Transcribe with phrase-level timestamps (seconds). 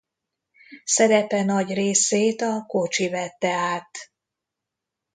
[0.85, 4.11] Szerepe nagy részét a kocsi vette át.